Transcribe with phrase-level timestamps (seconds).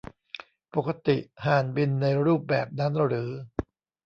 [0.73, 3.31] ปกติห่านบินในรูปแบบนั้นหรือ